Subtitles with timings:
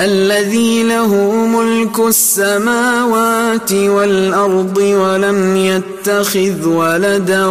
[0.00, 1.14] الذي له
[1.46, 7.46] ملك السماوات والأرض ولم يتخذ ولدا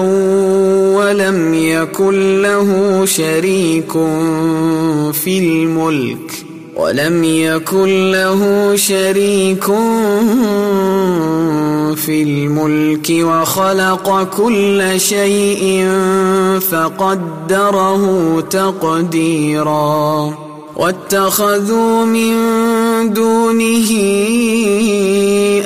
[0.96, 3.92] ولم يكن له شريك
[5.14, 6.46] في الملك
[6.76, 9.66] ولم يكن له شريك
[11.96, 15.88] في الملك وخلق كل شيء
[16.72, 20.45] فقدره تقديراً
[20.76, 22.34] واتخذوا من
[23.14, 23.92] دونه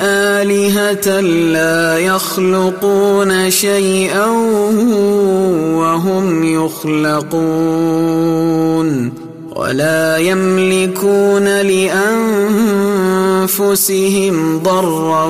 [0.02, 4.26] آلهة لا يخلقون شيئا
[5.76, 7.70] وهم يخلقون
[9.56, 11.44] ولا يملكون
[13.44, 15.24] لأنفسهم ضرا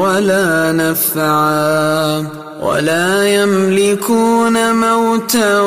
[0.00, 5.60] ولا نفعا ولا يملكون موتا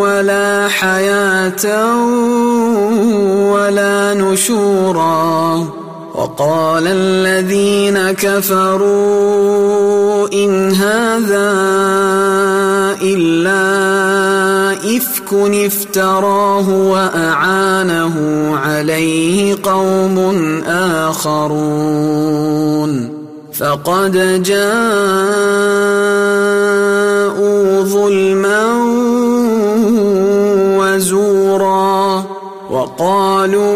[0.00, 1.96] ولا حياة
[3.52, 5.64] ولا نشورا.
[6.14, 9.44] وقال الذين كفروا
[10.32, 11.52] إن هذا
[13.02, 13.62] إلا
[14.96, 15.32] إفك
[15.66, 18.16] افتراه وأعانه
[18.64, 20.18] عليه قوم
[21.08, 21.94] آخرون.
[23.64, 24.74] فقد جاءوا
[27.82, 28.64] ظلما
[30.78, 32.24] وزورا
[32.70, 33.74] وقالوا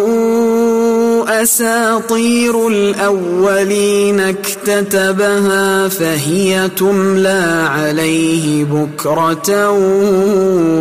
[1.42, 9.70] أساطير الأولين اكتتبها فهي تملى عليه بكرة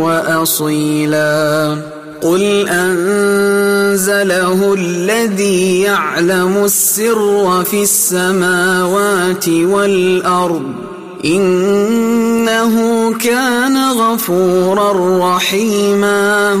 [0.00, 1.76] وأصيلا
[2.22, 10.62] قل أنزله الذي يعلم السر في السماوات والأرض
[11.24, 12.74] إنه
[13.18, 14.92] كان غفورا
[15.36, 16.60] رحيما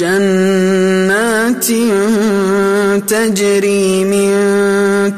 [0.00, 1.66] جنات
[3.08, 4.32] تجري من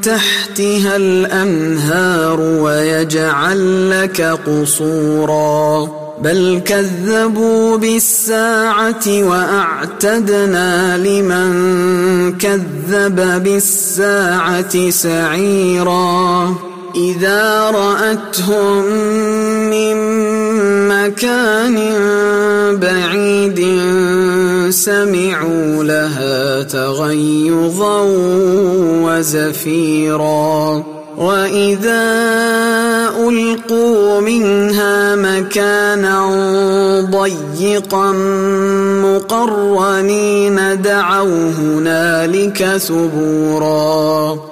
[0.01, 5.89] تحتها الأنهار ويجعل لك قصورا.
[6.23, 11.53] بل كذبوا بالساعة وأعتدنا لمن
[12.39, 16.55] كذب بالساعة سعيرا.
[16.97, 18.85] إذا رأتهم
[19.71, 19.97] من
[21.07, 21.79] مكان
[22.79, 23.61] بعيد
[24.71, 28.01] سمعوا لها تغيظا
[29.05, 30.83] وزفيرا.
[31.19, 32.05] وإذا
[33.29, 36.19] ألقوا منها مكانا
[37.11, 38.13] ضيقا
[39.03, 44.52] مقرنين دعوا هنالك ثبورا.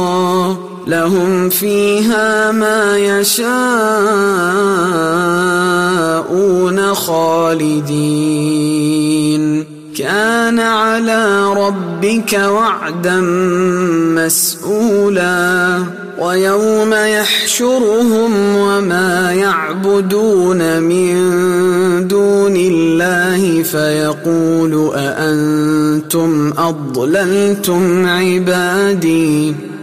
[0.91, 3.43] لهم فيها ما يشاءون
[6.93, 8.51] خالدين.
[9.97, 13.21] كان على ربك وعدا
[14.15, 15.83] مسئولا
[16.19, 21.17] ويوم يحشرهم وما يعبدون من
[22.07, 29.55] دون الله فيقول أأنتم أضللتم عبادي؟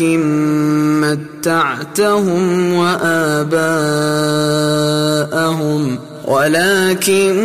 [0.00, 3.70] ولكن متعتهم وآباءهم
[6.24, 7.36] ولكن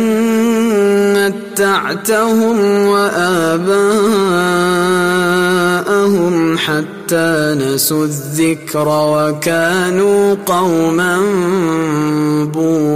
[1.16, 3.86] متعتهم وآباءهم
[6.58, 11.20] حتى نسوا الذكر وكانوا قوما
[12.54, 12.95] بورا.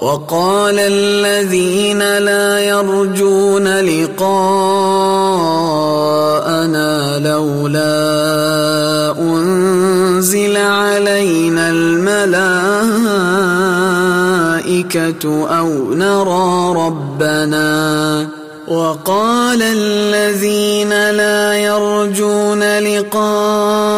[0.00, 4.38] وقال الذين لا يرجون لقاءنا
[7.18, 7.98] لولا
[9.18, 12.38] أنزل علينا الملائكة
[15.58, 18.28] أو نرى ربنا.
[18.68, 23.97] وقال الذين لا يرجون لقاءنا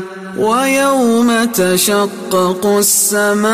[0.51, 3.51] ويوم تشقق السماء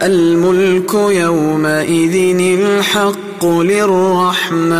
[0.03, 4.79] الملك يومئذ الحق للرحمن.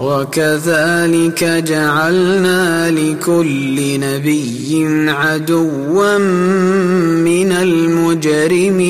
[0.00, 8.80] وكذلك جعلنا لكل نبي عدوا من المجرمين.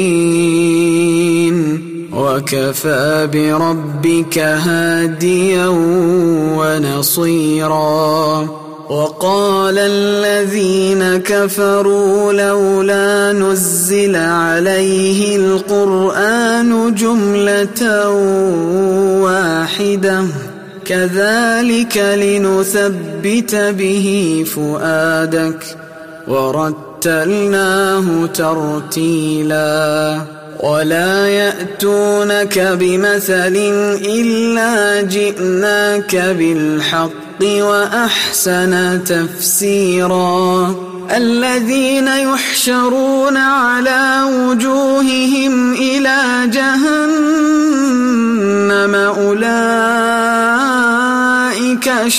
[2.12, 5.67] وكفى بربك هاديا
[6.59, 8.49] ونصيرا.
[8.90, 18.11] وقال الذين كفروا لولا نزل عليه القرآن جملة
[19.21, 20.25] واحدة.
[20.91, 25.77] كذلك لنثبت به فؤادك
[26.29, 30.21] ورتلناه ترتيلا.
[30.61, 33.57] ولا يأتونك بمثل
[34.05, 40.75] إلا جئناك بالحق وأحسن تفسيرا.
[41.17, 43.37] الذين يحشرون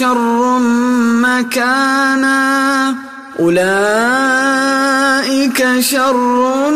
[0.01, 0.59] شر
[1.21, 2.95] مكانا.
[3.39, 3.59] أولئك
[5.79, 6.71] شر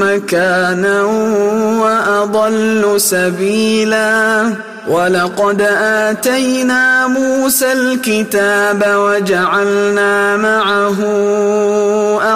[0.00, 1.02] مكانا
[1.82, 4.52] وأضل سبيلا.
[4.88, 10.96] ولقد آتينا موسى الكتاب وجعلنا معه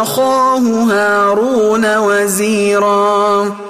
[0.03, 3.70] أخاه هارون وزيرا.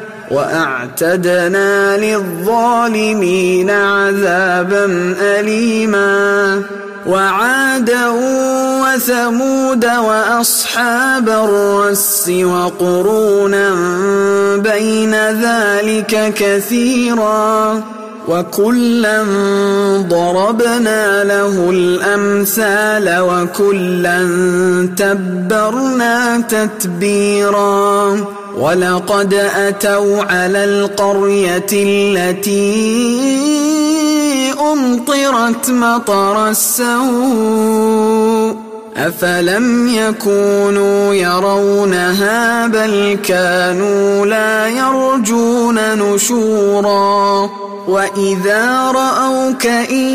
[0.31, 6.61] وأعتدنا للظالمين عذابا أليما.
[7.07, 8.07] وعادا
[8.83, 13.69] وثمود وأصحاب الرس وقرونا
[14.55, 17.83] بين ذلك كثيرا.
[18.27, 19.23] وكلا
[20.09, 24.19] ضربنا له الأمثال وكلا
[24.97, 28.17] تبرنا تتبيرا
[28.57, 32.71] ولقد أتوا على القرية التي
[34.59, 37.91] أمطرت مطر السوء
[38.97, 47.49] أفلم يكونوا يرونها بل كانوا لا يرجون نشورا
[47.87, 50.07] وإذا رأوك إن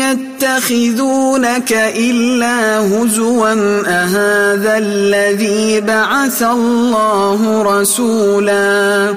[0.00, 3.52] يتخذونك إلا هزوا
[3.86, 9.08] أهذا الذي بعث الله رسولا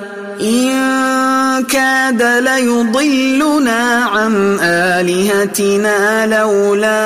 [0.42, 0.72] إن
[1.70, 4.60] كاد ليضلنا عن
[5.02, 7.02] آلهتنا لولا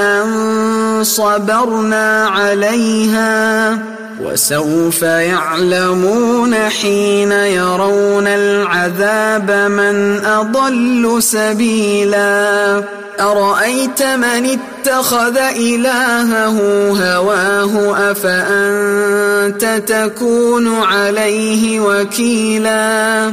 [0.00, 3.78] أن صبرنا عليها
[4.24, 12.82] وسوف يعلمون حين يرون العذاب من أضل سبيلا.
[13.20, 16.56] أرأيت من اتخذ إلهه
[16.90, 23.32] هواه أفأنت تكون عليه وكيلا؟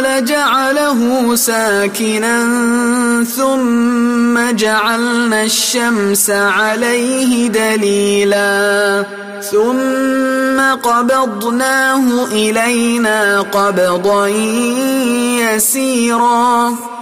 [0.00, 2.44] لجعله ساكنا
[3.24, 9.04] ثم جعلنا الشمس عليه دليلا
[9.50, 14.26] ثم قبضناه إلينا قبضا
[15.54, 16.95] يسيرا.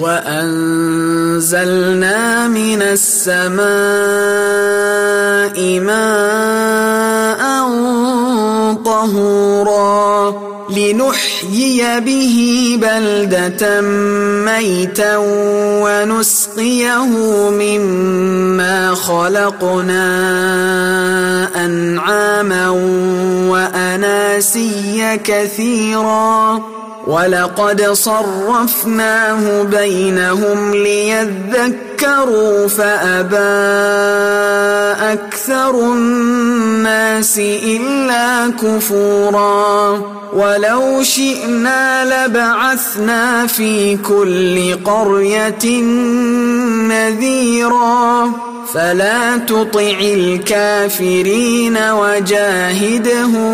[0.00, 1.78] وأنزلنا
[2.48, 3.68] من السماء
[5.80, 7.42] ماء
[8.84, 12.36] طهورا لنحيي به
[12.82, 13.80] بلدة
[14.44, 15.16] ميتا
[15.82, 17.06] ونسقيه
[17.50, 20.04] مما خلقنا
[21.64, 22.68] أنعاما
[23.48, 26.77] وأناسيا كثيرا
[27.08, 33.36] ولقد صرفناه بينهم ليذكروا فأبى
[35.12, 45.82] أكثر الناس إلا كفورا ولو شئنا لبعثنا في كل قرية
[46.88, 48.32] نذيرا
[48.74, 53.48] فلا تطع الكافرين وجاهدهم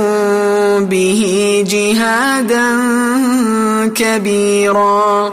[0.85, 1.23] به
[1.69, 2.69] جهادا
[3.95, 5.33] كبيرا.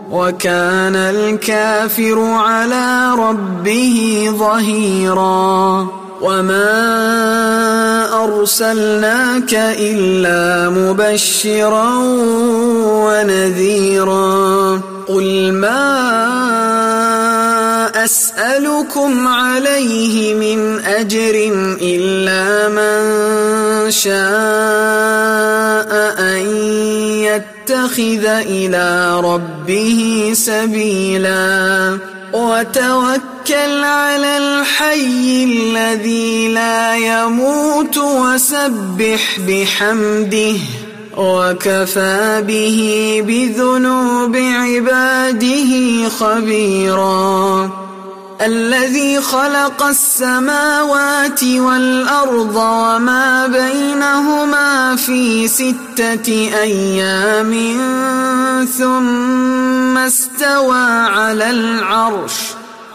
[0.11, 5.87] وكان الكافر على ربه ظهيرا
[6.21, 6.73] وما
[8.23, 11.97] أرسلناك إلا مبشرا
[13.01, 16.11] ونذيرا قل ما
[18.03, 21.51] أسألكم عليه من أجر
[21.81, 24.11] إلا من شاء
[26.19, 26.45] أن
[27.71, 31.97] يتخذ إلى ربه سبيلا
[32.33, 40.55] وتوكل على الحي الذي لا يموت وسبح بحمده
[41.17, 42.79] وكفى به
[43.27, 45.69] بذنوب عباده
[46.19, 47.71] خبيرا
[48.41, 57.53] الذي خلق السماوات والأرض وما بينهما في ستة أيام
[58.77, 62.33] ثم استوى على العرش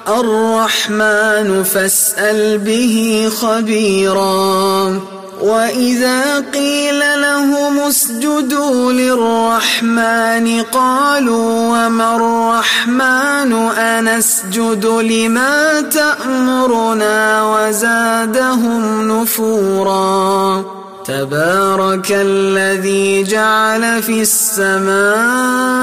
[0.09, 5.01] الرحمن فاسأل به خبيرا
[5.41, 11.51] وإذا قيل لهم اسجدوا للرحمن قالوا
[11.87, 20.65] وما الرحمن أنسجد لما تأمرنا وزادهم نفورا
[21.07, 25.76] تبارك الذي جعل في السماء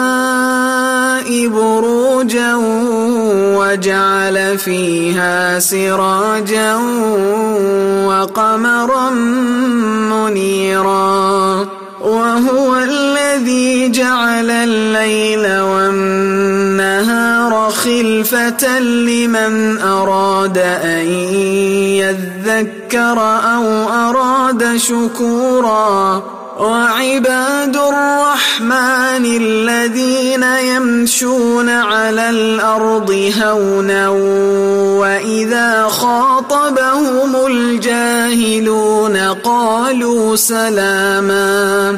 [1.41, 2.55] بروجا
[3.57, 6.75] وجعل فيها سراجا
[8.07, 9.09] وقمرا
[10.13, 11.67] منيرا.
[12.01, 21.07] وهو الذي جعل الليل والنهار خلفة لمن أراد أن
[22.03, 23.17] يذكر
[23.55, 26.23] أو أراد شكورا.
[26.59, 34.09] وعباد الرحمن الذين يمشون على الأرض هونا
[34.99, 41.97] وإذا خاطبهم الجاهلون قالوا سلاما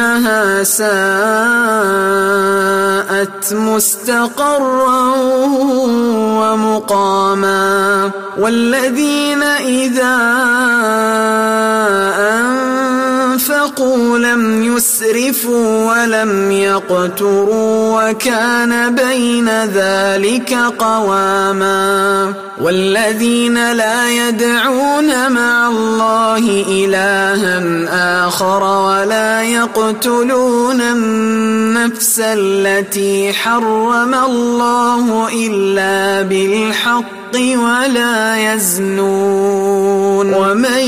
[0.00, 0.90] إنها ساءت
[3.52, 5.02] مستقرا
[6.40, 10.16] ومقاما والذين إذا
[13.32, 27.60] أنفقوا لم يسرفوا ولم يقتروا وكان بين ذلك قواما والذين لا يدعون مع الله إلها
[28.26, 29.42] آخر ولا
[29.90, 40.34] يقتلون النفس التي حرم الله إلا بالحق ولا يزنون.
[40.34, 40.78] ومن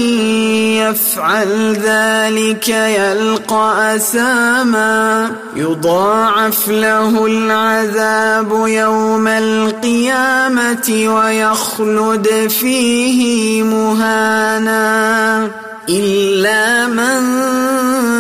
[0.79, 5.31] يفعل ذلك يلقى أثاما.
[5.57, 12.29] يضاعف له العذاب يوم القيامة ويخلد
[12.61, 15.49] فيه مهانا.
[15.89, 17.52] إلا من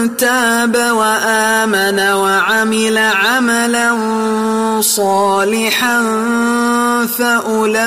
[0.09, 3.91] تاب وآمن وعمل عملا
[4.81, 6.03] صالحا
[7.19, 7.83] فأولئك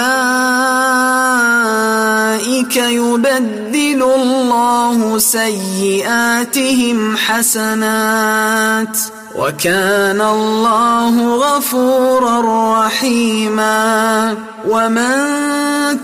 [2.77, 8.97] يبدل الله سيئاتهم حسنات
[9.37, 12.41] وكان الله غفورا
[12.85, 14.35] رحيما
[14.67, 15.15] ومن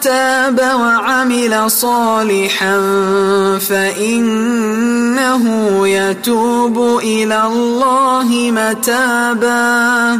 [0.02, 2.78] تاب وعمل صالحا
[3.70, 5.44] فإنه
[5.88, 10.20] يتوب إلى الله متابا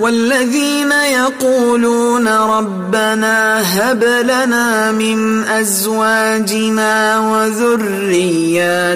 [0.00, 8.90] والذين يقولون ربنا هب لنا من أزواجنا وذرياتنا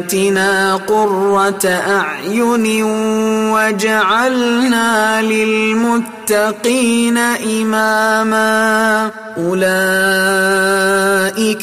[0.77, 2.83] قرة أعين
[3.53, 7.19] وجعلنا للمتقين
[7.61, 9.67] إماما أولئك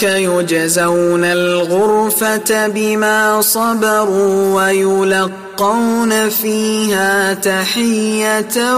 [0.03, 8.77] يجزون الغرفة بما صبروا ويلقون يلقون فيها تحية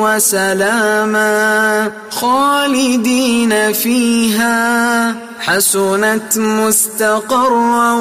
[0.00, 7.92] وسلاما خالدين فيها حسنت مستقرا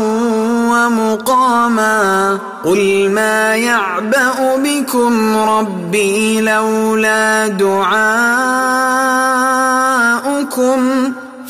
[0.71, 8.71] ومقاما قل ما يعبأ بكم ربي لولا دعاؤكم